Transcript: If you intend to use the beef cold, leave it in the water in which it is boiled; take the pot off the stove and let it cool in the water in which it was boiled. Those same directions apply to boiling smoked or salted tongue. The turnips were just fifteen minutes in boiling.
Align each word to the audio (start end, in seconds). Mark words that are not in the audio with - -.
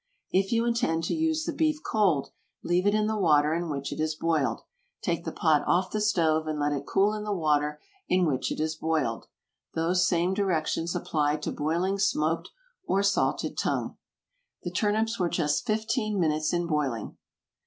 If 0.31 0.51
you 0.51 0.65
intend 0.65 1.03
to 1.03 1.13
use 1.13 1.45
the 1.45 1.53
beef 1.53 1.77
cold, 1.85 2.31
leave 2.63 2.87
it 2.87 2.95
in 2.95 3.05
the 3.05 3.19
water 3.19 3.53
in 3.53 3.69
which 3.69 3.93
it 3.93 3.99
is 3.99 4.15
boiled; 4.15 4.61
take 5.03 5.25
the 5.25 5.31
pot 5.31 5.63
off 5.67 5.91
the 5.91 6.01
stove 6.01 6.47
and 6.47 6.59
let 6.59 6.73
it 6.73 6.87
cool 6.87 7.13
in 7.13 7.23
the 7.23 7.31
water 7.35 7.79
in 8.09 8.25
which 8.25 8.51
it 8.51 8.59
was 8.59 8.75
boiled. 8.75 9.27
Those 9.75 10.07
same 10.07 10.33
directions 10.33 10.95
apply 10.95 11.35
to 11.35 11.51
boiling 11.51 11.99
smoked 11.99 12.49
or 12.87 13.03
salted 13.03 13.59
tongue. 13.59 13.95
The 14.63 14.71
turnips 14.71 15.19
were 15.19 15.29
just 15.29 15.67
fifteen 15.67 16.19
minutes 16.19 16.51
in 16.51 16.65
boiling. 16.65 17.15